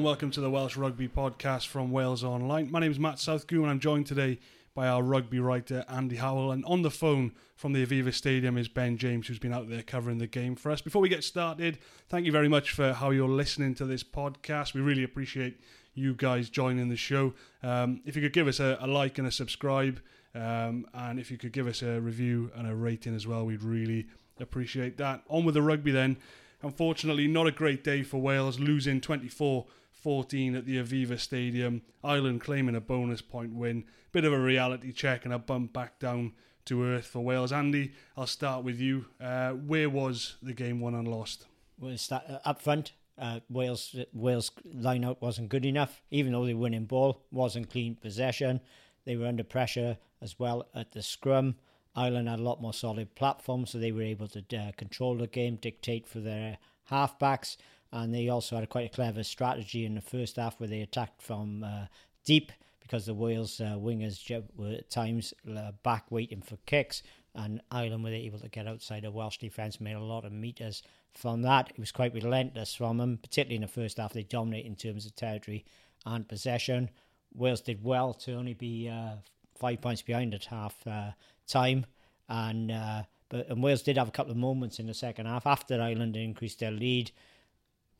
[0.00, 2.70] And welcome to the Welsh Rugby Podcast from Wales Online.
[2.70, 4.38] My name is Matt Southcombe and I'm joined today
[4.74, 6.52] by our rugby writer Andy Howell.
[6.52, 9.82] And on the phone from the Aviva Stadium is Ben James, who's been out there
[9.82, 10.80] covering the game for us.
[10.80, 14.72] Before we get started, thank you very much for how you're listening to this podcast.
[14.72, 15.60] We really appreciate
[15.92, 17.34] you guys joining the show.
[17.62, 20.00] Um, if you could give us a, a like and a subscribe,
[20.34, 23.62] um, and if you could give us a review and a rating as well, we'd
[23.62, 24.06] really
[24.40, 25.24] appreciate that.
[25.28, 26.16] On with the rugby then.
[26.62, 29.66] Unfortunately, not a great day for Wales, losing 24
[30.02, 31.82] 14 at the Aviva Stadium.
[32.02, 33.84] Ireland claiming a bonus point win.
[34.12, 36.32] Bit of a reality check and a bump back down
[36.66, 37.52] to earth for Wales.
[37.52, 39.06] Andy, I'll start with you.
[39.20, 41.46] Uh, where was the game won and lost?
[41.78, 46.02] Well, start, uh, up front, uh, Wales Wales line-out wasn't good enough.
[46.10, 48.60] Even though they were winning ball, wasn't clean possession.
[49.04, 51.56] They were under pressure as well at the scrum.
[51.94, 55.26] Ireland had a lot more solid platform, so they were able to uh, control the
[55.26, 56.58] game, dictate for their
[56.90, 57.56] halfbacks,
[57.92, 61.22] and they also had quite a clever strategy in the first half where they attacked
[61.22, 61.86] from uh,
[62.24, 62.52] deep
[62.90, 67.04] because the Wales uh, wingers were at times uh, back waiting for kicks,
[67.36, 70.82] and Ireland were able to get outside the Welsh defence, made a lot of meters
[71.14, 71.70] from that.
[71.70, 74.12] It was quite relentless from them, particularly in the first half.
[74.12, 75.64] They dominated in terms of territory
[76.04, 76.90] and possession.
[77.32, 79.16] Wales did well to only be uh,
[79.56, 81.10] five points behind at half uh,
[81.46, 81.86] time,
[82.28, 85.46] and uh, but and Wales did have a couple of moments in the second half
[85.46, 87.12] after Ireland increased their lead,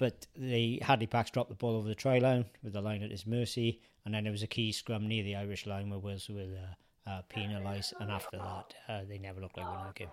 [0.00, 3.10] but the Hadleigh Parkes dropped the ball over the try line with the line at
[3.10, 6.26] his mercy, and then there was a key scrum near the Irish line where Wales
[6.30, 10.08] were uh, uh, penalised, and after that uh, they never looked like winning the game.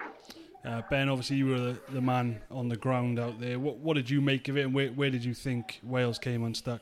[0.66, 3.60] Uh, ben, obviously you were the, the, man on the ground out there.
[3.60, 6.44] What what did you make of it, and where, where did you think Wales came
[6.44, 6.82] unstuck?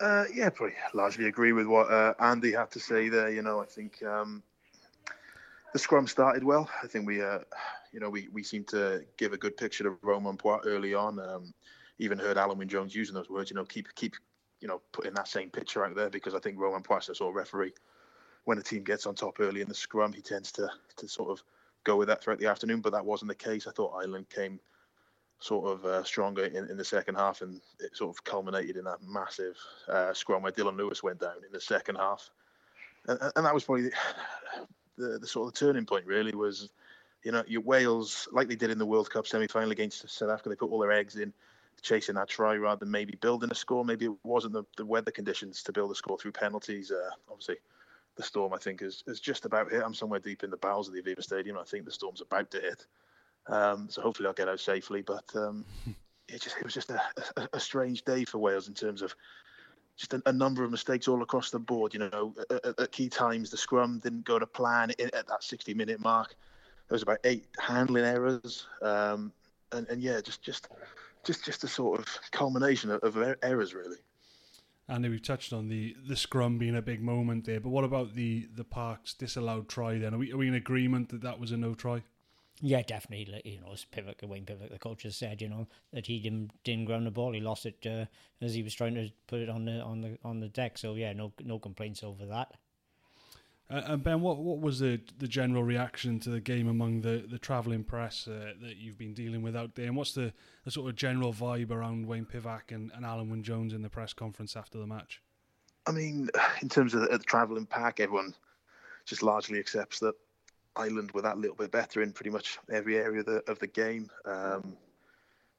[0.00, 3.28] Uh, yeah, probably largely agree with what uh, Andy had to say there.
[3.28, 4.44] You know, I think um,
[5.72, 6.70] the scrum started well.
[6.80, 7.40] I think we, uh,
[7.92, 11.18] you know, we, we seemed to give a good picture of Romain Poite early on.
[11.18, 11.52] Um,
[11.98, 13.50] even heard Alun Wyn Jones using those words.
[13.50, 14.14] You know, keep keep,
[14.60, 17.30] you know, putting that same picture out there because I think Romain Poite's a sort
[17.30, 17.72] of referee.
[18.44, 21.30] When a team gets on top early in the scrum, he tends to to sort
[21.30, 21.42] of
[21.84, 22.80] go with that throughout the afternoon.
[22.80, 23.66] But that wasn't the case.
[23.66, 24.60] I thought Ireland came
[25.40, 28.84] sort of uh, stronger in, in the second half, and it sort of culminated in
[28.84, 29.56] that massive
[29.88, 32.30] uh, scrum where Dillon Lewis went down in the second half,
[33.06, 33.92] and, and that was probably the,
[34.96, 36.06] the, the sort of turning point.
[36.06, 36.70] Really was,
[37.22, 40.48] you know, your Wales like they did in the World Cup semi-final against South Africa.
[40.48, 41.32] They put all their eggs in
[41.82, 43.84] chasing that try rather than maybe building a score.
[43.84, 46.90] Maybe it wasn't the, the weather conditions to build a score through penalties.
[46.90, 47.56] Uh, obviously,
[48.16, 49.82] the storm I think is, is just about hit.
[49.82, 51.56] I'm somewhere deep in the bowels of the Aviva Stadium.
[51.56, 52.86] I think the storm's about to hit.
[53.46, 55.02] Um, so hopefully I'll get out safely.
[55.02, 55.64] But um,
[56.28, 57.00] it just it was just a,
[57.36, 59.14] a, a, strange day for Wales in terms of
[59.96, 61.94] just a, a number of mistakes all across the board.
[61.94, 65.74] You know, at, at key times the scrum didn't go to plan at that 60
[65.74, 66.34] minute mark.
[66.88, 69.32] There was about eight handling errors, um,
[69.72, 70.68] and, and yeah, just just
[71.28, 73.98] just just a sort of culmination of, of errors really.
[74.88, 78.14] Andy, we've touched on the, the scrum being a big moment there, but what about
[78.14, 79.98] the the Parkes disallowed try?
[79.98, 82.02] Then are we are we in agreement that that was a no try?
[82.60, 83.40] Yeah, definitely.
[83.44, 86.50] You know, as Pivac, Wayne Pivac, the coach has said, you know, that he didn't
[86.64, 87.32] didn't ground the ball.
[87.32, 88.06] He lost it uh,
[88.44, 90.78] as he was trying to put it on the on the on the deck.
[90.78, 92.54] So yeah, no no complaints over that.
[93.70, 97.24] Uh, and Ben, what what was the the general reaction to the game among the
[97.30, 99.86] the travelling press uh, that you've been dealing with out there?
[99.86, 100.32] And what's the,
[100.64, 103.90] the sort of general vibe around Wayne Pivac and, and Alun Wyn Jones in the
[103.90, 105.20] press conference after the match?
[105.86, 106.30] I mean,
[106.62, 108.34] in terms of the, the travelling pack, everyone
[109.04, 110.14] just largely accepts that
[110.74, 113.66] Ireland were that little bit better in pretty much every area of the, of the
[113.66, 114.08] game.
[114.24, 114.76] Um,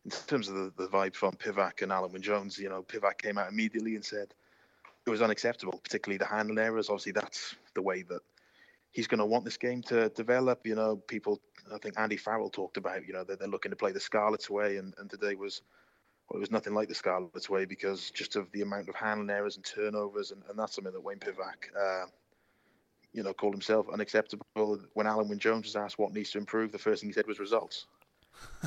[0.05, 3.19] in terms of the, the vibe from Pivac and Alun Wyn Jones, you know, Pivac
[3.19, 4.33] came out immediately and said
[5.09, 6.89] it was unacceptable, particularly the handling errors.
[6.89, 8.21] Obviously, that's the way that
[8.91, 10.65] he's going to want this game to develop.
[10.65, 11.39] You know, people,
[11.73, 14.49] I think Andy Farrell talked about, you know, they're, they're looking to play the Scarlets
[14.49, 15.61] way, and, and today was,
[16.29, 19.29] well, it was nothing like the Scarlets way because just of the amount of handling
[19.29, 22.05] errors and turnovers, and, and that's something that Wayne Pivac uh,
[23.13, 24.45] you know, called himself unacceptable.
[24.93, 27.27] When Alun Wyn Jones was asked what needs to improve, the first thing he said
[27.27, 27.85] was results.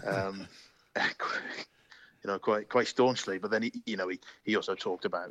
[0.06, 0.46] Um,
[0.96, 3.38] you know, quite quite staunchly.
[3.38, 5.30] But then he, you know, he, he also talked about,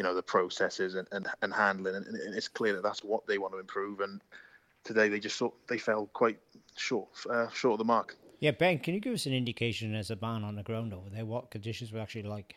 [0.00, 3.26] you know, the processes and, and, and handling, and, and it's clear that that's what
[3.26, 4.00] they want to improve.
[4.00, 4.22] And
[4.82, 6.38] today they just thought they fell quite
[6.74, 8.16] short uh, short of the mark.
[8.38, 11.10] Yeah, Ben, can you give us an indication as a man on the ground over
[11.10, 12.56] there what conditions were actually like?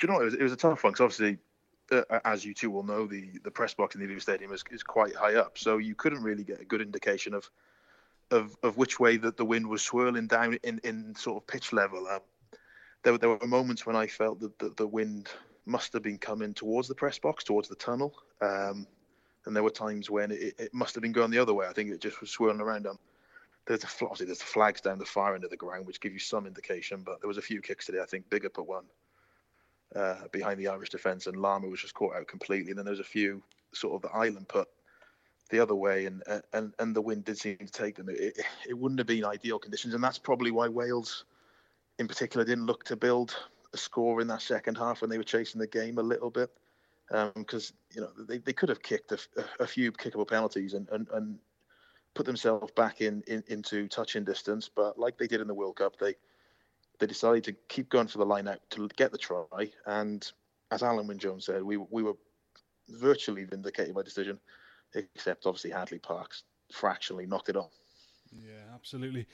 [0.00, 1.38] You know, it was, it was a tough one because obviously
[1.90, 4.62] uh, as you two will know, the, the press box in the Aviva Stadium is,
[4.70, 7.50] is quite high up, so you couldn't really get a good indication of
[8.30, 11.72] of, of which way that the wind was swirling down in, in sort of pitch
[11.72, 12.06] level.
[12.06, 12.20] Um,
[13.02, 15.28] there, there were moments when I felt that the, the wind
[15.66, 18.86] must have been coming towards the press box, towards the tunnel, um,
[19.46, 21.66] and there were times when it, it, must have been going the other way.
[21.66, 22.86] I think it just was swirling around.
[22.86, 22.98] Um,
[23.66, 26.12] there's a obviously there's the flags down the far end of the ground which give
[26.12, 28.00] you some indication, but there was a few kicks today.
[28.00, 28.84] I think Biggar put one
[29.94, 32.70] uh, behind the Irish defence, and Larmour was just caught out completely.
[32.70, 33.42] And then there was a few
[33.72, 34.68] sort of the island put
[35.50, 36.22] the other way, and
[36.52, 38.08] and and the wind did seem to take them.
[38.08, 38.38] It,
[38.68, 41.24] it wouldn't have been ideal conditions, and that's probably why Wales,
[42.00, 43.36] in particular, didn't look to build
[43.74, 46.50] a score in that second half when they were chasing the game a little bit,
[47.34, 49.18] because um, you know they, they could have kicked a,
[49.60, 51.38] a few kickable penalties and, and, and
[52.14, 55.76] put themselves back in, in into touching distance, but like they did in the World
[55.76, 56.14] Cup, they
[56.98, 60.32] they decided to keep going for the line out to get the try, and
[60.70, 62.16] as Alun Wyn Jones said, we we were
[62.88, 64.40] virtually vindicated by decision
[64.94, 66.42] except obviously Hadleigh Parkes
[66.72, 67.68] fractionally knocked it on.
[68.32, 69.26] Yeah, absolutely.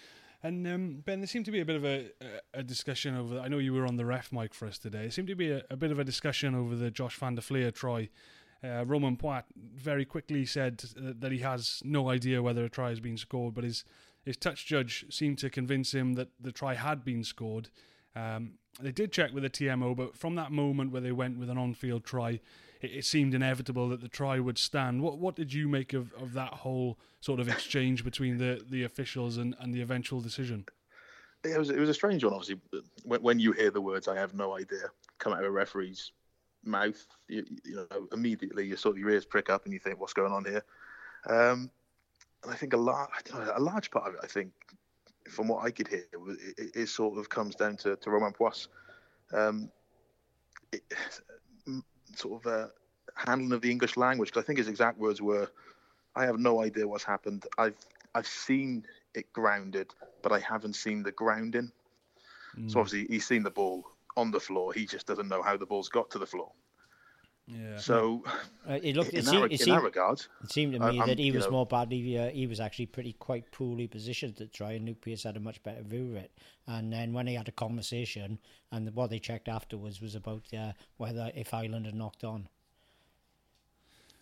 [0.47, 2.07] And um, Ben, there seemed to be a bit of a,
[2.55, 3.41] a, discussion over.
[3.41, 5.07] I know you were on the ref mic for us today.
[5.07, 7.43] It seemed to be a, a bit of a discussion over the Josh van der
[7.43, 8.11] Flier try.
[8.63, 13.01] Uh, Romain Poite very quickly said that he has no idea whether a try has
[13.01, 13.85] been scored, but his
[14.25, 17.69] his touch judge seemed to convince him that the try had been scored.
[18.15, 21.51] Um, they did check with the TMO, but from that moment where they went with
[21.51, 22.41] an on-field try,
[22.87, 25.03] it, it, seemed inevitable that the try would stand.
[25.03, 28.85] What what did you make of, of that whole sort of exchange between the, the
[28.85, 30.65] officials and, and the eventual decision?
[31.44, 32.33] It was it was a strange one.
[32.33, 32.61] Obviously,
[33.05, 36.12] when, when you hear the words "I have no idea" come out of a referee's
[36.65, 40.00] mouth, you, you know immediately you sort of your ears prick up and you think,
[40.00, 40.65] "What's going on here?"
[41.29, 41.71] Um,
[42.43, 43.11] and I think a large
[43.55, 44.53] a large part of it, I think,
[45.29, 48.33] from what I could hear, it, it, it sort of comes down to, to Romain
[48.33, 48.69] Poite.
[49.33, 49.71] Um,
[50.73, 50.83] it,
[52.19, 52.69] sort of uh,
[53.15, 54.31] handling of the English language.
[54.31, 55.49] Because I think his exact words were,
[56.15, 57.47] "I have no idea what's happened.
[57.59, 57.77] I've
[58.15, 58.85] I've seen
[59.15, 61.71] it grounded, but I haven't seen the grounding."
[62.57, 62.71] Mm.
[62.71, 63.85] So obviously he's seen the ball
[64.17, 64.73] on the floor.
[64.73, 66.53] He just doesn't know how the ball's got to the floor.
[67.49, 67.79] Yeah.
[67.79, 68.25] So
[68.69, 70.81] uh, it looked, in, it that, seemed, in it seemed, that regard, it seemed to
[70.81, 72.19] me that he was know, more badly.
[72.19, 75.41] Uh, he was actually pretty quite poorly positioned to try, and Luke Pearce had a
[75.41, 76.33] much better view of it.
[76.67, 78.41] And then when he had a conversation,
[78.73, 82.49] and what they checked afterwards was about uh, whether if Ireland had knocked on.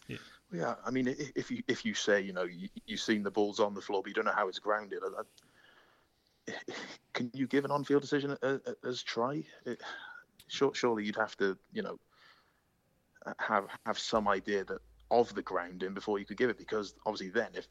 [0.07, 0.19] Yeah.
[0.53, 3.59] yeah, I mean, if you if you say you know you, you've seen the balls
[3.59, 5.23] on the floor, but you don't know how it's grounded, I,
[6.51, 6.55] I,
[7.15, 9.45] can you give an on-field decision as, as try?
[9.65, 9.81] It,
[10.47, 11.99] surely you'd have to, you know
[13.39, 14.79] have have some idea that
[15.11, 17.67] of the grounding before you could give it because obviously then if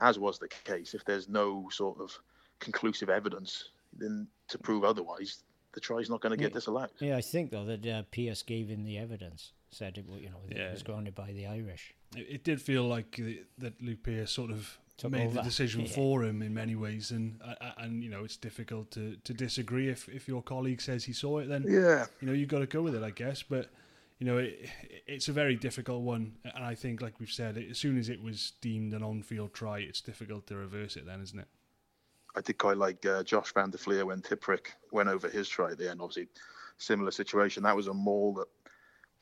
[0.00, 2.16] as was the case if there's no sort of
[2.60, 5.42] conclusive evidence then to prove otherwise
[5.72, 8.42] the try's not going to get yeah, disallowed yeah i think though that uh, Pearce
[8.42, 10.68] gave in the evidence said it you know yeah.
[10.68, 14.30] it was grounded by the irish it, it did feel like the, that luke Pearce
[14.30, 15.36] sort of Took made over.
[15.36, 15.92] the decision yeah.
[15.92, 19.32] for him in many ways, and uh, uh, and you know it's difficult to, to
[19.32, 21.48] disagree if, if your colleague says he saw it.
[21.48, 23.44] Then yeah, you know you've got to go with it, I guess.
[23.44, 23.68] But
[24.18, 24.68] you know, it,
[25.06, 28.22] it's a very difficult one, and I think, like we've said, as soon as it
[28.22, 31.06] was deemed an on-field try, it's difficult to reverse it.
[31.06, 31.48] Then, isn't it?
[32.36, 35.70] I did quite like uh, Josh van der Flier when Tipuric went over his try
[35.70, 36.00] at the end.
[36.00, 36.28] Obviously,
[36.78, 37.62] similar situation.
[37.62, 38.48] That was a maul that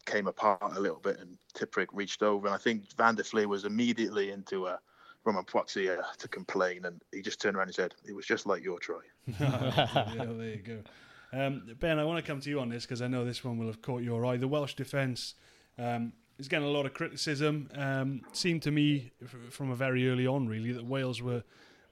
[0.07, 3.49] came apart a little bit, and Tipuric reached over, and I think van der Flier
[3.49, 4.79] was immediately into a
[5.25, 8.63] Romain Poite to complain, and he just turned around and said, "It was just like
[8.63, 10.83] your try." yeah, there you go.
[11.37, 13.59] Um, ben, I want to come to you on this because I know this one
[13.59, 14.39] will have caught your eye.
[14.39, 15.35] The Welsh defence
[15.79, 17.69] um, is getting a lot of criticism.
[17.75, 19.11] Um, seemed to me
[19.51, 21.43] from a very early on, really, that Wales were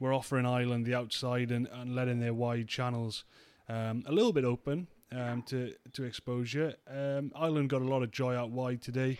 [0.01, 3.25] were offering Ireland the outside and, and letting their wide channels
[3.69, 6.75] um, a little bit open um, to to exposure.
[6.89, 9.19] Um, Ireland got a lot of joy out wide today.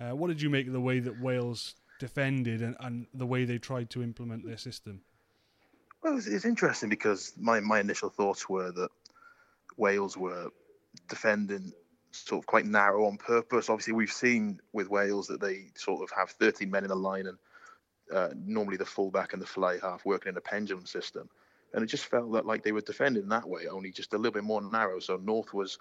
[0.00, 3.44] Uh, what did you make of the way that Wales defended and, and the way
[3.44, 5.02] they tried to implement their system?
[6.02, 8.90] Well, it's, it's interesting because my, my initial thoughts were that
[9.80, 10.50] Wales were
[11.08, 11.72] defending
[12.12, 13.68] sort of quite narrow on purpose.
[13.68, 17.26] Obviously, we've seen with Wales that they sort of have 13 men in a line
[17.26, 17.38] and
[18.12, 21.28] uh, normally the fullback and the fly half working in a pendulum system.
[21.72, 24.32] And it just felt that like they were defending that way, only just a little
[24.32, 24.98] bit more narrow.
[24.98, 25.78] So North was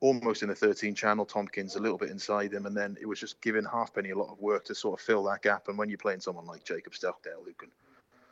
[0.00, 3.20] almost in the 13 channel, Tompkins a little bit inside him, and then it was
[3.20, 5.68] just giving Halfpenny a lot of work to sort of fill that gap.
[5.68, 7.70] And when you're playing someone like Jacob Stockdale, who can,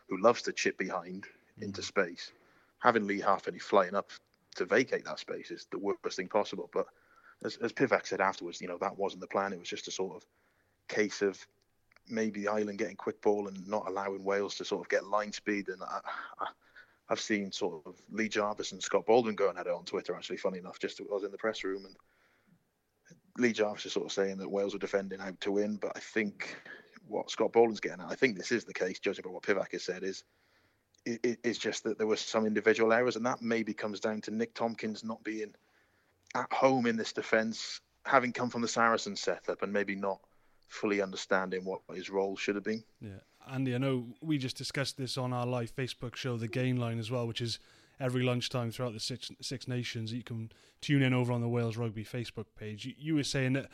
[0.08, 1.26] who loves to chip behind
[1.58, 1.64] mm.
[1.64, 2.32] into space,
[2.78, 4.10] having Lee Halfpenny flying up
[4.56, 6.70] to vacate that space is the worst thing possible.
[6.72, 6.86] But
[7.44, 9.52] as, as Pivac said afterwards, you know, that wasn't the plan.
[9.52, 10.26] It was just a sort of
[10.88, 11.38] case of
[12.08, 15.68] maybe Ireland getting quick ball and not allowing Wales to sort of get line speed.
[15.68, 16.00] And I,
[17.08, 20.38] have seen sort of Lee Jarvis and Scott Baldwin going at it on Twitter, actually,
[20.38, 21.94] funny enough, just I was in the press room and
[23.38, 25.76] Lee Jarvis is sort of saying that Wales were defending out to win.
[25.76, 26.56] But I think
[27.06, 29.72] what Scott Baldwin's getting at, I think this is the case, judging by what Pivac
[29.72, 30.24] has said, is
[31.06, 34.30] it, it's just that there were some individual errors, and that maybe comes down to
[34.30, 35.54] Nick Tompkins not being
[36.34, 40.20] at home in this defence, having come from the Saracen setup, and maybe not
[40.68, 42.82] fully understanding what his role should have been.
[43.00, 43.20] Yeah,
[43.50, 46.98] Andy, I know we just discussed this on our live Facebook show, The Gain Line,
[46.98, 47.58] as well, which is
[48.00, 50.12] every lunchtime throughout the Six, Six Nations.
[50.12, 52.84] You can tune in over on the Wales Rugby Facebook page.
[52.84, 53.68] You, you were saying that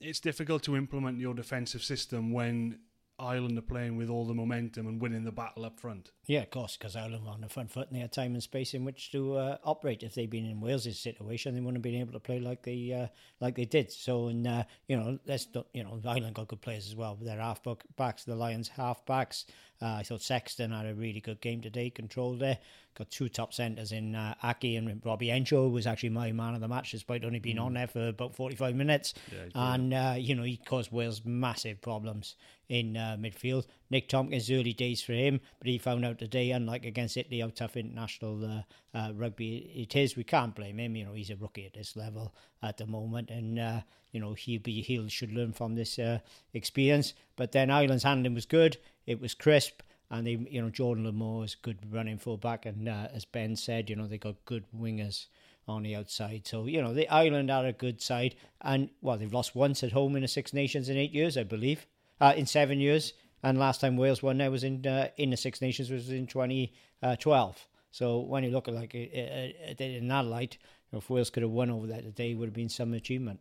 [0.00, 2.78] it's difficult to implement your defensive system when
[3.20, 6.12] Ireland are playing with all the momentum and winning the battle up front.
[6.26, 8.42] Yeah, of course, because Ireland were on the front foot and they had time and
[8.42, 10.02] space in which to uh, operate.
[10.02, 12.92] If they'd been in Wales's situation, they wouldn't have been able to play like they
[12.92, 13.08] uh,
[13.40, 13.90] like they did.
[13.90, 17.18] So, and uh, you know, let's you know, Ireland got good players as well.
[17.20, 17.60] Their half
[17.96, 19.46] backs, the Lions half backs.
[19.80, 22.58] Uh, I thought Sexton had a really good game today, controlled there.
[22.96, 26.60] Got two top centres in uh, Aki and Robbie Henshaw, was actually my man of
[26.60, 27.64] the match, despite only being mm.
[27.64, 29.14] on there for about 45 minutes.
[29.32, 32.34] Yeah, and, uh, you know, he caused Wales massive problems
[32.68, 33.66] in uh, midfield.
[33.90, 37.48] Nick Tompkins, early days for him, but he found out today, unlike against Italy, how
[37.48, 38.62] tough international uh,
[38.96, 40.16] uh, rugby it is.
[40.16, 40.96] We can't blame him.
[40.96, 43.80] You know, he's a rookie at this level at the moment, and uh,
[44.12, 46.18] you know he'll be he should learn from this uh,
[46.52, 47.14] experience.
[47.36, 48.76] But then Ireland's handling was good.
[49.06, 49.82] It was crisp.
[50.10, 53.90] And they, you know, Jordan Larmour is good running fullback, and uh, as Ben said,
[53.90, 55.26] you know, they got good wingers
[55.68, 56.46] on the outside.
[56.46, 58.34] So, you know, the Ireland are a good side.
[58.60, 61.42] And, well, they've lost once at home in the Six Nations in eight years, I
[61.42, 61.86] believe,
[62.20, 63.14] uh, in seven years.
[63.42, 66.26] And last time Wales won there was in uh, in the Six Nations was in
[66.26, 67.68] 2012.
[67.90, 70.58] So when you look at like it in that light,
[70.92, 73.40] if Wales could have won over that today, would have been some achievement.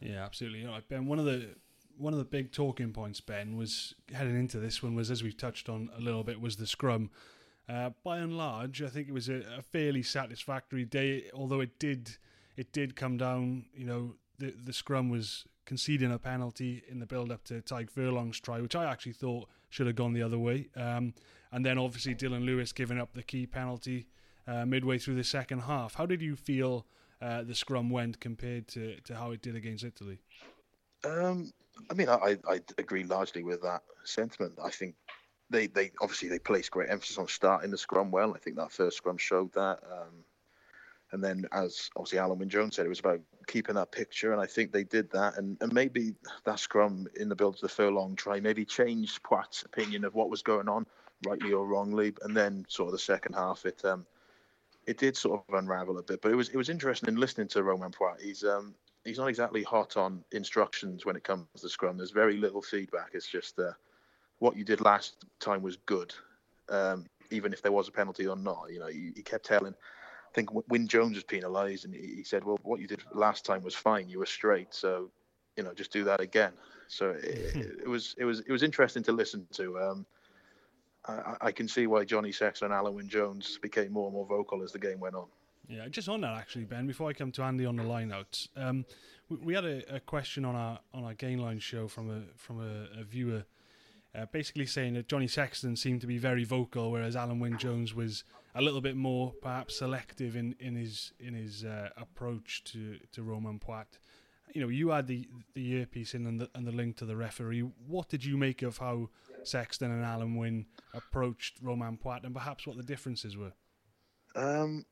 [0.00, 0.60] Yeah, absolutely.
[0.60, 1.48] You Ben, one of the
[1.96, 5.36] one of the big talking points, Ben, was heading into this one was as we've
[5.36, 7.10] touched on a little bit was the scrum.
[7.68, 11.30] Uh, by and large, I think it was a, a, fairly satisfactory day.
[11.32, 12.16] Although it did
[12.56, 17.06] it did come down, you know, the the scrum was conceding a penalty in the
[17.06, 20.36] build up to Tadhg Furlong's try, which I actually thought should have gone the other
[20.36, 20.66] way.
[20.74, 21.14] Um,
[21.52, 24.08] and then obviously Dillon Lewis giving up the key penalty
[24.48, 25.94] uh, midway through the second half.
[25.94, 26.86] How did you feel
[27.22, 30.18] uh, the scrum went compared to, to how it did against Italy?
[31.04, 31.52] Um,
[31.88, 34.54] I mean, I, I agree largely with that sentiment.
[34.60, 34.96] I think
[35.50, 38.34] they, they obviously they placed great emphasis on starting the scrum well.
[38.34, 39.78] I think that first scrum showed that.
[39.88, 40.24] Um,
[41.12, 44.40] and then, as obviously Alun Wyn Jones said, it was about keeping that picture, and
[44.40, 45.38] I think they did that.
[45.38, 46.14] And, and maybe
[46.44, 50.30] that scrum in the build to the furlong try maybe changed Poite's opinion of what
[50.30, 50.86] was going on,
[51.26, 52.14] rightly or wrongly.
[52.22, 54.06] And then, sort of the second half, it um,
[54.86, 56.22] it did sort of unravel a bit.
[56.22, 58.20] But it was it was interesting in listening to Romain Poite.
[58.20, 58.74] He's um,
[59.04, 61.96] he's not exactly hot on instructions when it comes to scrum.
[61.96, 63.10] There's very little feedback.
[63.14, 63.72] It's just uh,
[64.38, 66.14] what you did last time was good,
[66.68, 68.66] um, even if there was a penalty or not.
[68.70, 69.74] You know, he, he kept telling.
[70.30, 73.62] I think Wyn Jones was penalised, and he, said, "Well, what you did last time
[73.62, 74.08] was fine.
[74.08, 75.10] You were straight, so
[75.56, 76.52] you know, just do that again."
[76.86, 79.78] So it, it was it was it was interesting to listen to.
[79.80, 80.06] Um,
[81.06, 84.62] I, I, can see why Johnny Sexton and Wyn Jones became more and more vocal
[84.62, 85.26] as the game went on.
[85.66, 86.86] Yeah, just on that actually, Ben.
[86.86, 88.84] Before I come to Andy on the lineouts, um,
[89.28, 92.60] we, we, had a, a, question on our on our Gainline show from a from
[92.60, 93.44] a, a viewer,
[94.14, 97.94] uh, basically saying that Johnny Sexton seemed to be very vocal, whereas Alun Wyn Jones
[97.94, 98.24] was
[98.54, 103.22] a little bit more perhaps selective in, in his in his uh, approach to to
[103.22, 103.98] Romain Poite.
[104.52, 107.16] You know, you had the the earpiece in and the, and the link to the
[107.16, 107.60] referee.
[107.60, 109.10] What did you make of how
[109.44, 113.52] Sexton and Alun Wyn approached Romain Poite, and perhaps what the differences were?
[114.34, 114.84] Um,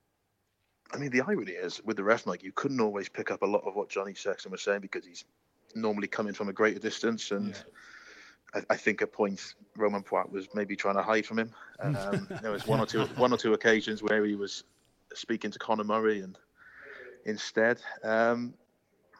[0.93, 3.47] I mean, the irony is with the ref, like you couldn't always pick up a
[3.47, 5.25] lot of what Johnny Sexton was saying because he's
[5.75, 7.63] normally coming from a greater distance, and yeah.
[8.55, 11.51] I, I, think at points Romain Poite was maybe trying to hide from him.
[11.81, 14.65] Um, there was one or two one or two occasions where he was
[15.15, 16.39] speaking to Conor Murray and
[17.25, 17.81] instead.
[18.03, 18.55] Um,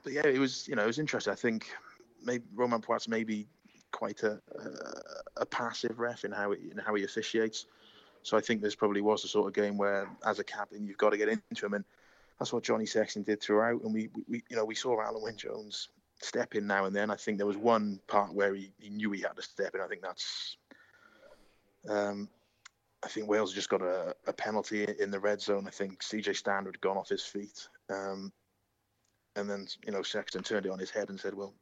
[0.05, 1.33] but yeah, it was you know it was interesting.
[1.33, 1.69] I think
[2.25, 3.47] maybe Romain Poite's maybe
[3.91, 7.67] quite a, a, a passive ref in how in how he officiates.
[8.23, 10.99] So I think this probably was the sort of game where, as a captain, you've
[10.99, 11.85] got to get into him, and
[12.39, 13.83] that's what Johnny Sexton did throughout.
[13.83, 15.89] And we, we you know, we saw Alun Wyn Jones
[16.21, 17.11] step in now and then.
[17.11, 19.81] I think there was one part where he, he knew he had to step in.
[19.81, 20.57] I think that's.
[21.89, 22.29] Um,
[23.05, 25.67] I think Wales just got a, a, penalty in the red zone.
[25.69, 28.33] I think CJ Stander had gone off his feet, um,
[29.37, 31.55] and then you know Sexton turned it on his head and said, "Well,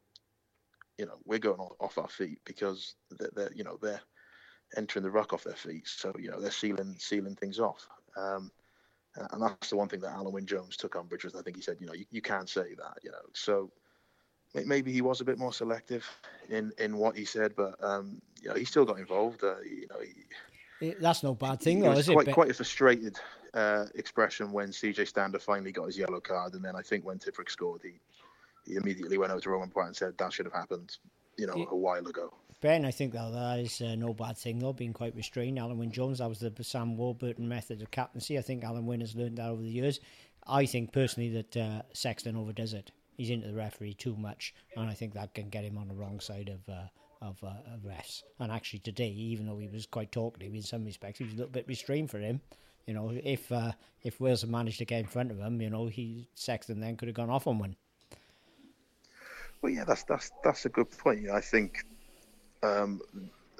[0.97, 4.01] you know, we're going off our feet because they're, they're you know they're
[4.75, 5.87] entering the ruck off their feet.
[5.87, 7.87] So you know they're sealing sealing things off.
[8.17, 8.51] Um,
[9.31, 11.35] and that's the one thing that Alun Wyn Jones took umbrage with.
[11.35, 13.17] I think he said, you know, you, you can't say that, you know.
[13.33, 13.71] So
[14.53, 16.05] maybe he was a bit more selective
[16.49, 19.43] in, in what he said, but um, you know, he still got involved.
[19.43, 19.97] Uh, you know,
[20.79, 22.33] he, that's no bad thing, though, is quite, it?
[22.33, 23.17] Quite a frustrated
[23.53, 27.19] uh, expression when CJ Stander finally got his yellow card, and then I think when
[27.19, 27.99] Tipuric scored, he
[28.65, 30.97] he immediately went over to Romain and said that should have happened,
[31.37, 32.33] you know, a while ago.
[32.59, 35.57] Ben, I think that that is uh, no bad thing though, being quite restrained.
[35.57, 38.37] Alun Wyn Jones, that was the Sam Warburton method of captaincy.
[38.37, 39.99] I think Alun Wyn has learned that over the years.
[40.45, 42.91] I think personally that uh, Sexton overdoes it.
[43.17, 45.95] He's into the referee too much, and I think that can get him on the
[45.95, 46.87] wrong side of uh,
[47.21, 48.23] of, uh, of refs.
[48.39, 51.37] And actually today, even though he was quite talkative in some respects, he was a
[51.37, 52.39] little bit restrained for him.
[52.85, 55.69] You know, if uh, if Wales had managed to get in front of him, you
[55.69, 57.75] know, he Sexton then could have gone off on one.
[59.61, 61.29] Well, yeah, that's that's that's a good point.
[61.29, 61.83] I think
[62.63, 63.01] um,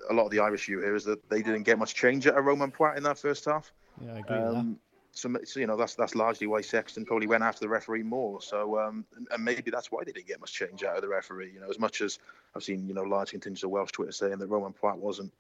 [0.10, 2.38] a lot of the Irish view here is that they didn't get much change at
[2.38, 3.72] a Romain Poite in that first half.
[4.00, 4.60] Yeah, I agree with that.
[4.60, 4.80] Um,
[5.12, 8.42] so, so, you know that's that's largely why Sexton probably went after the referee more.
[8.42, 11.52] So um, and maybe that's why they didn't get much change out of the referee.
[11.54, 12.20] You know, as much as
[12.56, 15.34] I've seen you know large contingents of Welsh Twitter saying that Romain Poite wasn't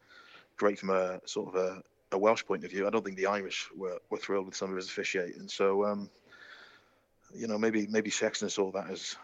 [0.57, 3.27] great from a sort of a, a, Welsh point of view, I don't think the
[3.27, 5.47] Irish were, were thrilled with some of his officiating.
[5.47, 6.09] So um,
[7.35, 9.15] you know maybe maybe Sexton saw that as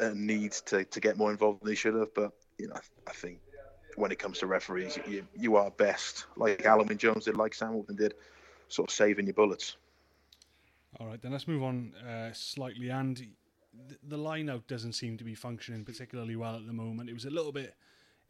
[0.00, 2.12] a need to, to get more involved than he should have.
[2.14, 3.38] But you know I, I think
[3.94, 7.72] when it comes to referees, you, you are best like Wyn Jones did, like Sam
[7.72, 8.14] Warburton did
[8.68, 9.76] sort of saving your bullets.
[10.98, 12.88] All right, then let's move on uh, slightly.
[12.88, 13.16] And
[13.88, 17.10] the, the line out doesn't seem to be functioning particularly well at the moment.
[17.10, 17.74] It was a little bit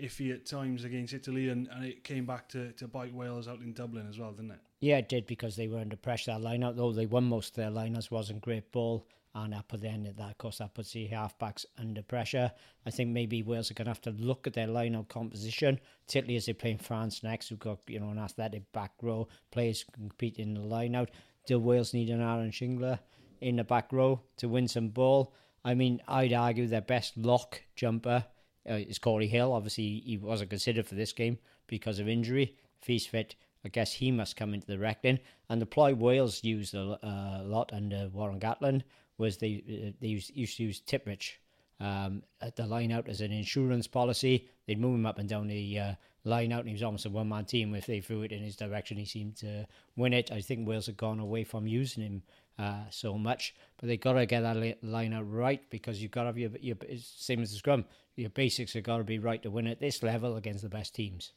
[0.00, 3.61] iffy at times against Italy, and, and it came back to, to bite Wales out
[3.61, 4.61] in Dublin as well, didn't it?
[4.80, 6.33] Yeah, it did because they were under pressure.
[6.33, 9.07] That line out, though they won most of their liners, wasn't great ball.
[9.35, 12.50] And the end of that, of course, that puts the halfbacks under pressure.
[12.87, 16.37] I think maybe Wales are going to have to look at their line-out composition, particularly
[16.37, 17.50] as they play in France next.
[17.50, 21.11] We've got you know an athletic back row players compete in the line-out.
[21.47, 22.99] Do Wales need an Aaron Shingler
[23.40, 25.35] in the back row to win some ball?
[25.64, 28.25] I mean, I'd argue their best lock jumper
[28.68, 29.52] uh, is Cory Hill.
[29.52, 32.56] Obviously, he wasn't considered for this game because of injury.
[32.80, 35.20] If he's fit, I guess he must come into the reckoning.
[35.49, 38.82] And the ploy Wales used a uh, lot under Warren Gatland
[39.19, 41.33] was they uh, they used, used to use Tipuric
[41.81, 44.49] um, at the line out as an insurance policy.
[44.67, 45.95] They'd move him up and down the uh,
[46.25, 47.75] line out, and he was almost a one man team.
[47.75, 50.31] If they threw it in his direction, he seemed to win it.
[50.33, 52.23] I think Wales had gone away from using him
[52.59, 56.23] uh, so much, but they've got to get that line out right because you've got
[56.23, 57.85] to have your, your same as the scrum.
[58.17, 60.95] Your basics have got to be right to win at this level against the best
[60.95, 61.33] teams.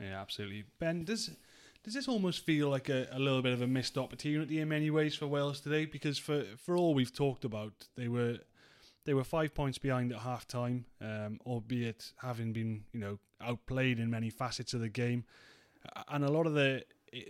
[0.00, 0.64] Yeah, absolutely.
[0.78, 1.30] Ben, does
[1.84, 4.90] does this almost feel like a, a little bit of a missed opportunity in many
[4.90, 5.84] ways for Wales today?
[5.84, 8.38] Because for, for all we've talked about, they were
[9.04, 13.98] they were five points behind at half time, um, albeit having been you know outplayed
[13.98, 15.24] in many facets of the game,
[16.08, 16.84] and a lot of the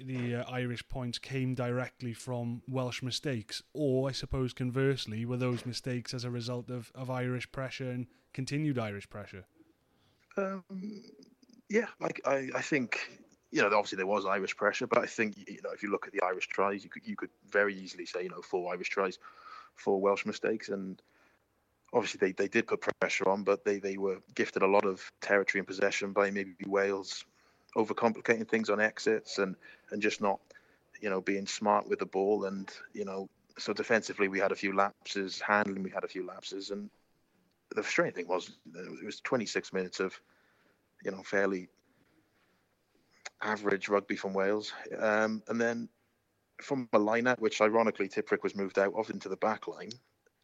[0.04, 5.66] the uh, Irish points came directly from Welsh mistakes, or I suppose conversely, were those
[5.66, 9.44] mistakes as a result of, of Irish pressure and continued Irish pressure?
[10.36, 10.62] Um,
[11.68, 13.21] yeah, like I, I think
[13.52, 16.06] you know, obviously there was Irish pressure, but I think you know if you look
[16.06, 18.88] at the Irish tries, you could you could very easily say you know four Irish
[18.88, 19.18] tries,
[19.76, 21.00] four Welsh mistakes, and
[21.92, 25.06] obviously they, they did put pressure on, but they, they were gifted a lot of
[25.20, 27.24] territory and possession by maybe Wales
[27.76, 29.54] overcomplicating things on exits and
[29.90, 30.40] and just not
[31.00, 32.46] you know being smart with the ball.
[32.46, 36.26] And you know so defensively we had a few lapses, handling we had a few
[36.26, 36.88] lapses, and
[37.68, 40.18] the frustrating thing was it was 26 minutes of
[41.04, 41.68] you know fairly
[43.42, 44.72] average rugby from Wales.
[44.98, 45.88] Um, and then
[46.60, 49.90] from a lineup, which ironically Tipuric was moved out of into the back line,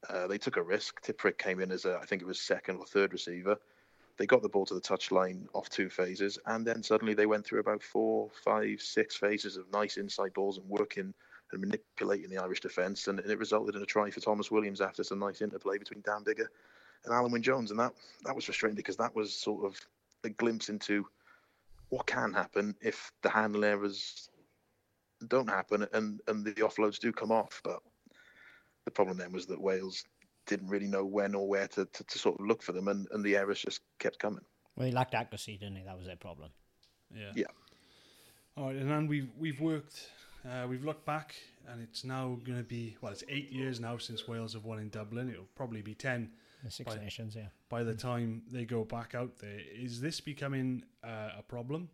[0.08, 1.00] uh, they took a risk.
[1.02, 3.56] Tipuric came in as a, I think it was second or third receiver.
[4.16, 7.46] They got the ball to the touchline off two phases, and then suddenly they went
[7.46, 11.14] through about four, five, six phases of nice inside balls and working
[11.52, 14.80] and manipulating the Irish defence, and, and it resulted in a try for Tomos Williams
[14.80, 16.48] after some nice interplay between Dan Biggar
[17.04, 17.92] and Alun Wyn Jones, and that
[18.24, 19.78] that was frustrating because that was sort of
[20.24, 21.06] a glimpse into
[21.88, 24.28] what can happen if the handle errors
[25.26, 27.60] don't happen and, and the offloads do come off.
[27.64, 27.80] But
[28.84, 30.04] the problem then was that Wales
[30.46, 33.06] didn't really know when or where to, to, to sort of look for them, and,
[33.12, 34.44] and the errors just kept coming.
[34.76, 35.82] Well, he lacked accuracy, didn't he?
[35.82, 36.50] That was their problem.
[37.14, 37.32] Yeah.
[37.34, 37.46] Yeah.
[38.56, 40.10] All right, and then we've we've worked,
[40.44, 41.36] uh, we've looked back,
[41.70, 44.78] and it's now going to be well, it's eight years now since Wales have won
[44.78, 45.30] in Dublin.
[45.30, 46.30] It'll probably be ten
[46.64, 47.48] the Six by, Nations, yeah.
[47.68, 51.88] By the time they go back out there, is this becoming uh, a problem?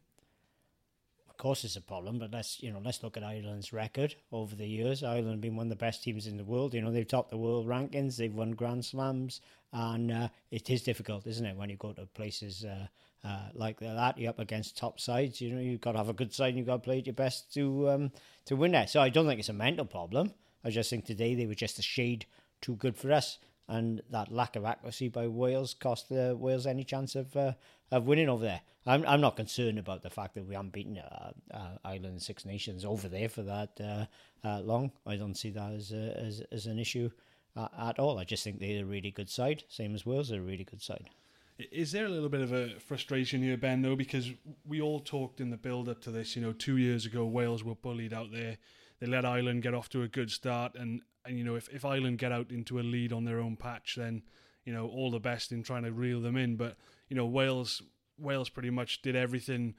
[1.28, 4.54] Of course, it's a problem, but let's you know let's look at Ireland's record over
[4.54, 5.02] the years.
[5.02, 6.74] Ireland been one of the best teams in the world.
[6.74, 8.16] You know they've topped the world rankings.
[8.16, 9.40] They've won Grand Slams,
[9.72, 12.86] and uh, it is difficult, isn't it, when you go to places uh,
[13.26, 14.16] uh, like that?
[14.16, 15.40] You're up against top sides.
[15.40, 16.50] You know you've got to have a good side.
[16.50, 18.12] and You've got to play your best to um,
[18.44, 18.90] to win that.
[18.90, 20.32] So I don't think it's a mental problem.
[20.64, 22.26] I just think today they were just a shade
[22.60, 26.84] too good for us and that lack of accuracy by Wales cost the Wales any
[26.84, 27.52] chance of uh,
[27.90, 28.60] of winning over there.
[28.86, 32.44] I'm I'm not concerned about the fact that we haven't beaten uh, uh, Ireland Six
[32.44, 34.06] Nations over there for that uh,
[34.46, 34.92] uh, long.
[35.06, 37.10] I don't see that as a, as, as an issue
[37.56, 38.18] at all.
[38.18, 40.82] I just think they're a really good side, same as Wales are a really good
[40.82, 41.08] side.
[41.56, 43.80] Is there a little bit of a frustration here, Ben?
[43.80, 44.32] Though, because
[44.66, 46.34] we all talked in the build up to this.
[46.34, 48.58] You know, two years ago, Wales were bullied out there.
[49.04, 51.84] They let Ireland get off to a good start, and and you know if, if
[51.84, 54.22] Ireland get out into a lead on their own patch, then
[54.64, 56.56] you know all the best in trying to reel them in.
[56.56, 56.78] But
[57.10, 57.82] you know Wales
[58.18, 59.74] Wales pretty much did everything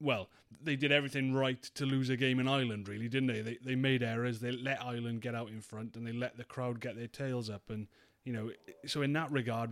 [0.00, 0.28] well,
[0.60, 3.42] they did everything right to lose a game in Ireland, really, didn't they?
[3.42, 4.40] They they made errors.
[4.40, 7.48] They let Ireland get out in front, and they let the crowd get their tails
[7.48, 7.70] up.
[7.70, 7.86] And
[8.24, 8.50] you know,
[8.86, 9.70] so in that regard,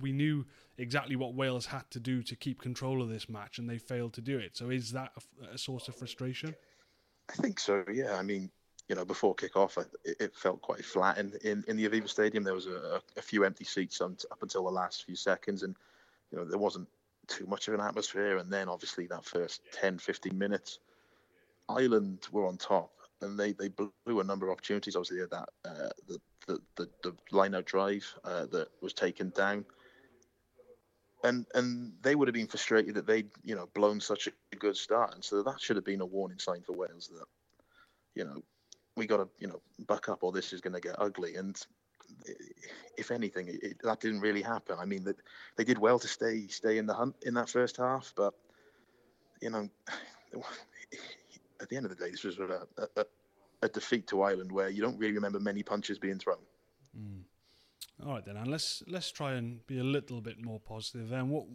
[0.00, 0.46] we knew
[0.76, 4.12] exactly what Wales had to do to keep control of this match, and they failed
[4.12, 4.56] to do it.
[4.56, 6.54] So is that a, a source of frustration?
[7.28, 7.84] I think so.
[7.92, 8.14] Yeah.
[8.14, 8.50] I mean,
[8.88, 12.42] you know, before kick-off, it, it felt quite flat in, in, in the Aviva Stadium.
[12.42, 15.76] There was a, a few empty seats on, up until the last few seconds, and
[16.30, 16.88] you know, there wasn't
[17.26, 18.38] too much of an atmosphere.
[18.38, 20.78] And then obviously that first 10, 15 minutes,
[21.68, 24.96] Ireland were on top and they, they blew a number of opportunities.
[24.96, 29.64] Obviously, that uh, the, the, the, the line out drive uh, that was taken down.
[31.24, 34.76] And and they would have been frustrated that they'd you know blown such a good
[34.76, 37.26] start, and so that should have been a warning sign for Wales that
[38.14, 38.42] you know
[38.96, 41.34] we got to you know buck up or this is going to get ugly.
[41.36, 41.60] And
[42.96, 44.76] if anything, it, that didn't really happen.
[44.78, 45.16] I mean, that
[45.56, 48.34] they did well to stay stay in the hunt in that first half, but
[49.40, 49.68] you know,
[51.60, 53.04] at the end of the day, this was a, a,
[53.62, 56.38] a defeat to Ireland where you don't really remember many punches being thrown.
[56.98, 57.22] Mm.
[58.04, 61.08] All right then, and let's let's try and be a little bit more positive.
[61.08, 61.46] Then, what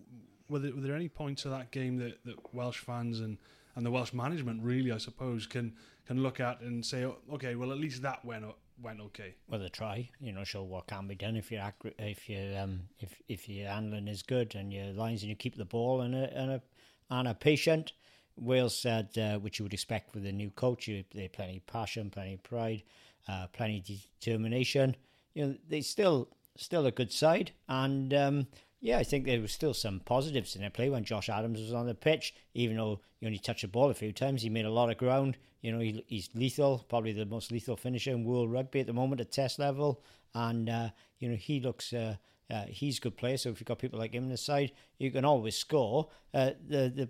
[0.49, 3.37] were there, were there any points of that game that, that Welsh fans and,
[3.75, 5.73] and the Welsh management really, I suppose, can
[6.05, 8.45] can look at and say, okay, well at least that went
[8.81, 9.35] went okay.
[9.47, 12.81] Well, they try, you know, show what can be done if you're if you um
[12.99, 16.13] if if your handling is good and your lines and you keep the ball and
[16.13, 16.61] a and a
[17.09, 17.93] and a patient.
[18.35, 22.35] Wales said, uh, which you would expect with a new coach, they plenty passion, plenty
[22.37, 22.81] pride,
[23.27, 23.85] uh, plenty of
[24.19, 24.95] determination.
[25.33, 28.47] You know, they still still a good side, and um,
[28.83, 31.73] yeah, I think there was still some positives in their play when Josh Adams was
[31.73, 32.35] on the pitch.
[32.53, 34.97] Even though he only touched the ball a few times, he made a lot of
[34.97, 35.37] ground.
[35.61, 38.91] You know, he, he's lethal, probably the most lethal finisher in world rugby at the
[38.91, 40.03] moment at test level.
[40.35, 42.17] And, uh, you know, he looks, uh,
[42.51, 43.37] uh, he's a good player.
[43.37, 46.09] So if you've got people like him on the side, you can always score.
[46.33, 47.09] Uh, the, the,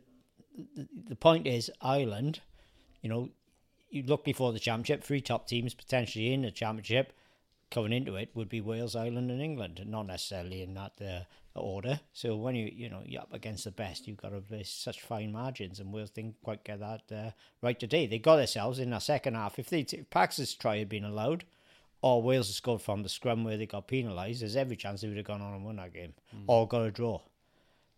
[0.76, 2.42] the, the point is, Ireland,
[3.02, 3.30] you know,
[3.90, 7.14] you look before the championship, three top teams potentially in the championship
[7.74, 12.00] coming into it would be Wales, Ireland, and England, not necessarily in that uh, order.
[12.14, 15.02] So when you you know you're up against the best, you've got to play such
[15.02, 17.32] fine margins, and Wales didn't quite get that uh,
[17.62, 18.06] right today.
[18.06, 19.60] They got themselves in the second half.
[19.60, 21.46] If they if Parkes's try had been allowed,
[22.02, 25.08] or Wales had scored from the scrum where they got penalised, there's every chance they
[25.08, 26.44] would have gone on and won that game, mm.
[26.48, 27.20] or got a draw.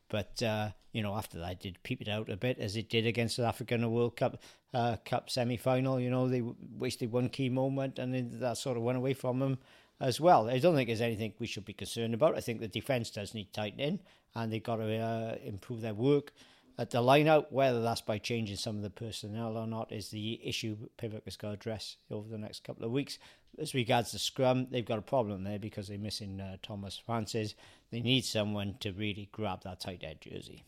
[0.09, 2.89] But uh, you know, after that, it did peep it out a bit as it
[2.89, 4.41] did against South Africa in the World Cup
[4.73, 5.99] uh, Cup semi final.
[5.99, 6.43] You know, they
[6.77, 9.57] wasted one key moment, and that sort of went away from them
[9.99, 10.49] as well.
[10.49, 12.35] I don't think there's anything we should be concerned about.
[12.35, 13.99] I think the defence does need tightening,
[14.35, 16.33] and they've got to uh, improve their work
[16.77, 17.51] at the line out.
[17.51, 21.37] Whether that's by changing some of the personnel or not is the issue Pivac has
[21.37, 23.17] got to address over the next couple of weeks.
[23.57, 27.55] As regards the scrum, they've got a problem there because they're missing uh, Tomas Francis.
[27.91, 30.63] They need someone to really grab that tight end jersey.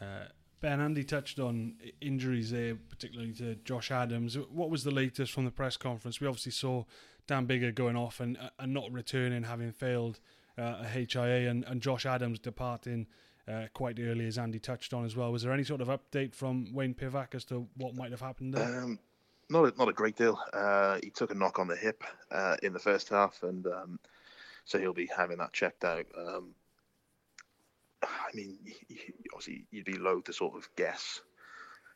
[0.00, 0.26] Uh,
[0.60, 4.36] Ben Andy touched on injuries there, particularly to Josh Adams.
[4.36, 6.20] What was the latest from the press conference?
[6.20, 6.84] We obviously saw
[7.26, 10.20] Dan Biggar going off and uh, and not returning, having failed
[10.58, 13.06] uh, a HIA, and, and Josh Adams departing
[13.48, 15.30] uh, quite early, as Andy touched on as well.
[15.32, 18.54] Was there any sort of update from Wayne Pivac as to what might have happened
[18.54, 18.82] there?
[18.82, 18.98] Um,
[19.48, 20.40] not a, not a great deal.
[20.52, 24.00] Uh, he took a knock on the hip uh, in the first half, and um,
[24.64, 26.06] so he'll be having that checked out.
[26.16, 26.54] Um,
[28.02, 28.58] I mean,
[29.32, 31.20] obviously, you'd be loath to sort of guess,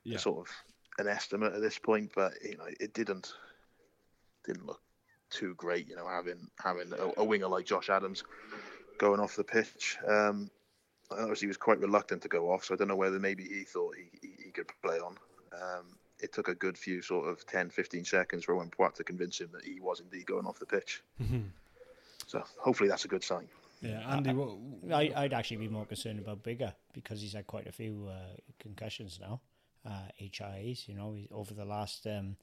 [0.04, 0.18] yeah.
[0.18, 0.54] sort of
[0.98, 3.32] an estimate at this point, but you know, it didn't
[4.46, 4.80] didn't look
[5.30, 5.88] too great.
[5.88, 8.22] You know, having having a, a winger like Josh Adams
[8.98, 9.98] going off the pitch.
[10.06, 10.50] Um,
[11.10, 13.64] obviously, he was quite reluctant to go off, so I don't know whether maybe he
[13.64, 15.16] thought he, he, he could play on.
[15.52, 15.86] Um,
[16.20, 19.40] it took a good few sort of 10, 15 seconds for Romain Poite to convince
[19.40, 21.02] him that he was indeed going off the pitch.
[21.22, 21.40] Mm-hmm.
[22.26, 23.48] So hopefully that's a good sign.
[23.82, 24.58] Yeah, Andy, what,
[24.92, 28.36] I, I'd actually be more concerned about Biggar because he's had quite a few uh,
[28.58, 29.40] concussions now,
[29.86, 32.36] uh, HIAs, you know, over the last um,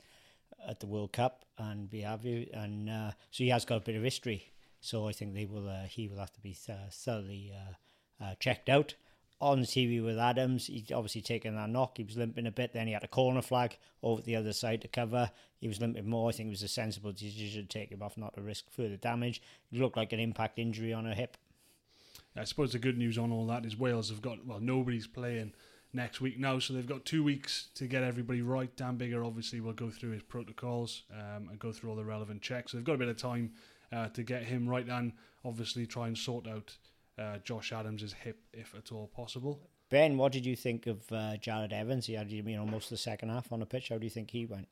[0.68, 4.04] at the World Cup and Biavu, and uh, so he has got a bit of
[4.04, 4.52] history.
[4.82, 5.70] So I think they will.
[5.70, 7.74] Uh, he will have to be th- thoroughly uh,
[8.22, 8.96] uh, checked out.
[9.40, 11.98] On TV with Adams, he's obviously taken that knock.
[11.98, 12.74] He was limping a bit.
[12.74, 15.30] Then he had a corner flag over the other side to cover.
[15.60, 16.30] He was limping more.
[16.30, 18.98] I think it was a sensible decision to take him off, not to risk further
[18.98, 19.44] damage.
[19.72, 21.38] It looked like an impact injury on a hip.
[22.36, 25.54] I suppose the good news on all that is Wales have got well, nobody's playing
[25.94, 26.60] next week now.
[26.60, 28.76] So they've got two weeks to get everybody right.
[28.76, 32.42] Dan Biggar obviously will go through his protocols um, and go through all the relevant
[32.42, 32.72] checks.
[32.72, 33.52] So they've got a bit of time
[33.92, 35.14] uh, to get him right and
[35.46, 36.78] obviously try and sort out
[37.18, 39.60] uh, Josh Adams' hip if at all possible.
[39.90, 42.06] Ben, what did you think of uh, Jarrod Evans?
[42.06, 43.90] He had you know most of the second half on the pitch.
[43.90, 44.68] How do you think he went?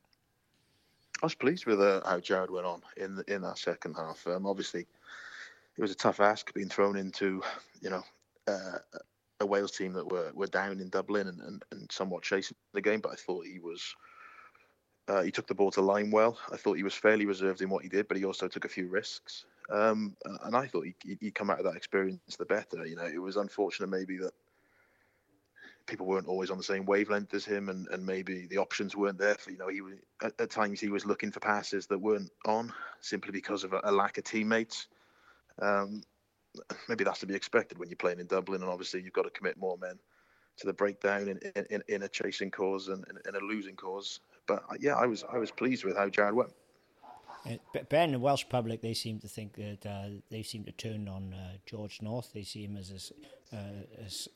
[1.22, 4.26] I was pleased with uh, how Jarrod went on in the, in that second half.
[4.26, 4.86] Um, obviously,
[5.76, 7.42] it was a tough ask being thrown into
[7.80, 8.02] you know
[8.46, 8.78] uh,
[9.40, 12.80] a Wales team that were, were down in Dublin and, and, and somewhat chasing the
[12.80, 13.96] game, but I thought he was
[15.08, 16.38] uh, he took the ball to line well.
[16.52, 18.68] I thought he was fairly reserved in what he did, but he also took a
[18.68, 19.44] few risks.
[19.70, 22.86] Um, and I thought he, he'd come out of that experience the better.
[22.86, 24.32] You know, it was unfortunate maybe that
[25.86, 29.18] people weren't always on the same wavelength as him, and, and maybe the options weren't
[29.18, 29.50] there for.
[29.50, 32.72] You know, he was at, at times he was looking for passes that weren't on
[33.00, 34.88] simply because of a, a lack of teammates.
[35.60, 36.02] Um,
[36.88, 39.30] maybe that's to be expected when you're playing in Dublin, and obviously you've got to
[39.30, 39.98] commit more men
[40.58, 44.20] to the breakdown in, in, in a chasing cause and in a losing cause.
[44.46, 46.52] But uh, yeah, I was I was pleased with how Jarrod went.
[47.46, 51.08] Uh, ben, the Welsh public, they seem to think that uh, they seem to turn
[51.08, 52.32] on uh, George North.
[52.32, 53.12] They see him as
[53.52, 53.60] a, uh,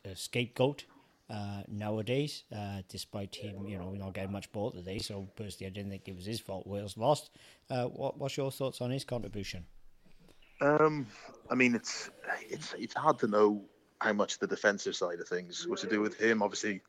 [0.04, 0.84] a, a scapegoat
[1.28, 2.44] uh, nowadays,
[2.88, 4.98] despite him, you know, not getting much ball today.
[4.98, 6.66] So personally, I didn't think it was his fault.
[6.66, 7.30] Wales lost.
[7.68, 9.64] what, what's your thoughts on his contribution?
[10.60, 11.06] Um,
[11.50, 12.10] I mean, it's
[12.42, 13.64] it's it's hard to know
[14.00, 16.42] how much the defensive side of things was to do with him.
[16.42, 16.82] Obviously,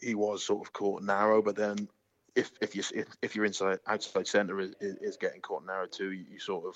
[0.00, 1.88] he was sort of caught narrow, but then
[2.36, 6.12] if if you if, if your inside outside centre is, is getting caught narrow too,
[6.12, 6.74] you, sort of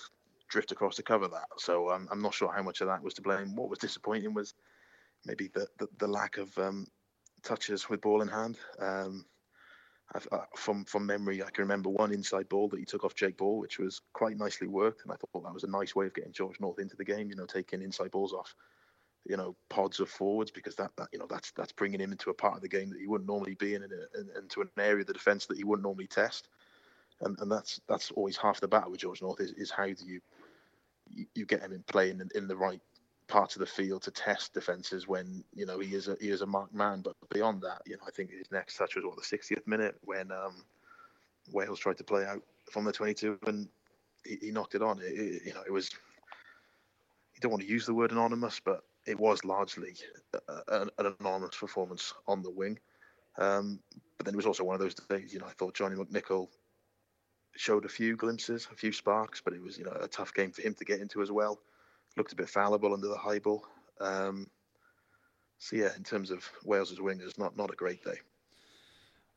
[0.49, 1.49] drift across to cover that.
[1.59, 3.57] So um, I'm not sure how much of that was to blame.
[3.57, 4.55] What was disappointing was
[5.25, 6.87] maybe the the, the lack of um,
[7.43, 8.59] touches with ball in hand.
[8.79, 9.25] Um,
[10.15, 13.37] uh, from from memory, I can remember one inside ball that he took off Jake
[13.37, 16.15] Ball, which was quite nicely worked, and I thought that was a nice way of
[16.15, 17.29] getting George North into the game.
[17.29, 18.55] You know, taking inside balls off
[19.29, 22.31] you know pods of forwards because that, that you know that's that's bringing him into
[22.31, 23.93] a part of the game that he wouldn't normally be in and
[24.37, 26.49] into an area of the defence that he wouldn't normally test.
[27.21, 30.05] And and that's that's always half the battle with George North is, is how do
[30.05, 30.21] you
[31.35, 32.81] you, get him in playing in, in the right
[33.29, 36.43] parts of the field to test defenses when you know he is a he is
[36.43, 37.03] a marked man.
[37.03, 39.97] But beyond that you know I think his next touch was what the 60th minute
[40.03, 40.65] when um,
[41.53, 43.69] Wales tried to play out from the 22 and
[44.25, 45.01] he, he knocked it on.
[45.01, 45.91] It, it, you know it was
[47.35, 49.95] you don't want to use the word anonymous but it was largely
[50.69, 52.79] an, an anonymous performance on the wing.
[53.39, 53.81] Um,
[54.17, 56.49] but then it was also one of those days, you know, I thought Johnny McNicholl
[57.57, 60.51] showed a few glimpses, a few sparks, but it was, you know, a tough game
[60.51, 61.61] for him to get into as well.
[62.17, 63.65] Looked a bit fallible under the high ball.
[64.01, 64.49] Um,
[65.59, 68.19] so yeah, in terms of Wales's wingers, not not a great day.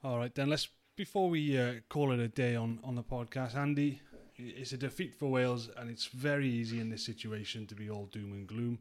[0.03, 3.55] All right, then let's before we uh, call it a day on on the podcast,
[3.55, 4.01] Andy.
[4.37, 8.05] It's a defeat for Wales, and it's very easy in this situation to be all
[8.05, 8.79] doom and gloom.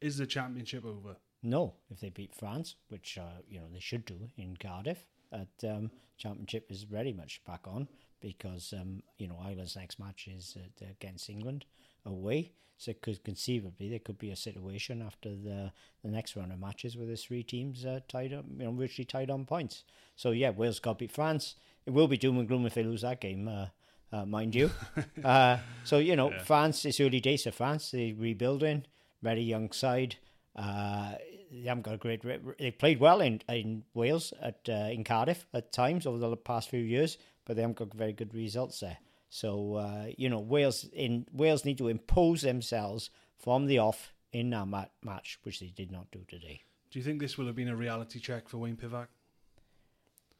[0.00, 1.16] Is the championship over?
[1.42, 5.48] No, if they beat France, which uh, you know they should do in Cardiff, at
[5.68, 7.88] um, championship is very much back on
[8.20, 11.64] because um, you know Ireland's next match is uh, against England
[12.04, 12.52] away.
[12.78, 15.72] So it could conceivably there could be a situation after the
[16.04, 19.06] the next round of matches where the three teams uh, tied up, you know, virtually
[19.06, 19.84] tied on points.
[20.14, 21.54] So yeah, Wales got beat France.
[21.86, 23.66] It will be doom and gloom if they lose that game, uh,
[24.12, 24.70] uh, mind you.
[25.24, 26.42] uh, so you know, yeah.
[26.42, 26.84] France.
[26.84, 27.92] It's early days for France.
[27.92, 28.84] They're rebuilding
[29.26, 30.16] very young side.
[30.54, 31.14] Uh,
[31.50, 32.22] they haven't got a great.
[32.58, 36.70] They played well in in Wales at uh, in Cardiff at times over the past
[36.70, 38.98] few years, but they haven't got very good results there.
[39.28, 44.50] So uh, you know, Wales in Wales need to impose themselves from the off in
[44.50, 46.62] that mat- match, which they did not do today.
[46.90, 49.08] Do you think this will have been a reality check for Wayne Pivac?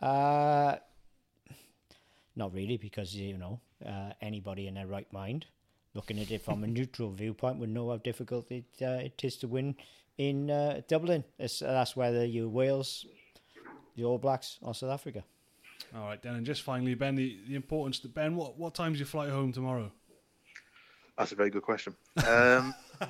[0.01, 0.77] Uh,
[2.35, 5.46] not really, because you know uh, anybody in their right mind
[5.96, 9.37] looking at it from a neutral viewpoint, we know how difficult it, uh, it is
[9.38, 9.74] to win
[10.18, 11.24] in uh, Dublin.
[11.38, 13.06] It's, uh, that's whether you're Wales,
[13.96, 15.24] the All Blacks, or South Africa.
[15.96, 18.98] All right, then, and just finally, Ben, the, the importance that Ben, what what time's
[18.98, 19.90] your flight home tomorrow?
[21.16, 21.94] That's a very good question.
[22.26, 22.74] Um,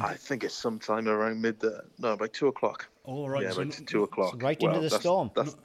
[0.00, 2.88] I think it's sometime around mid, uh, no, about two o'clock.
[3.04, 4.42] All right, yeah, so about two o'clock.
[4.42, 5.30] right well, into the that's, storm.
[5.34, 5.56] That's,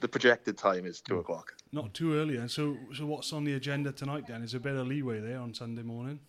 [0.00, 1.54] the projected time is two o'clock.
[1.72, 2.36] Not too early.
[2.36, 4.26] And so, so what's on the agenda tonight?
[4.26, 6.20] Then is there a bit of leeway there on Sunday morning?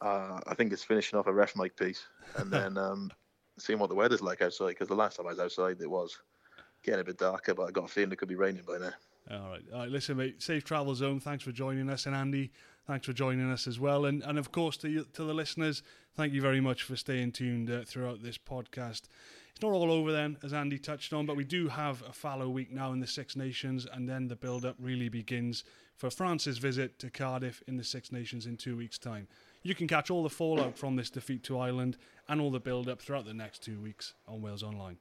[0.00, 3.10] Uh, I think it's finishing off a ref mic piece and then um,
[3.58, 4.68] seeing what the weather's like outside.
[4.68, 6.18] Because the last time I was outside, it was
[6.82, 8.92] getting a bit darker, but I got a feeling it could be raining by now.
[9.30, 9.90] All right, all right.
[9.90, 10.42] Listen, mate.
[10.42, 11.20] Safe travel zone.
[11.20, 12.50] Thanks for joining us, and Andy,
[12.86, 14.06] thanks for joining us as well.
[14.06, 15.82] And and of course to you, to the listeners,
[16.16, 19.02] thank you very much for staying tuned uh, throughout this podcast.
[19.58, 22.48] It's not all over then, as Andy touched on, but we do have a fallow
[22.48, 25.64] week now in the Six Nations, and then the build up really begins
[25.96, 29.26] for France's visit to Cardiff in the Six Nations in two weeks' time.
[29.64, 31.96] You can catch all the fallout from this defeat to Ireland
[32.28, 34.98] and all the build up throughout the next two weeks on Wales Online.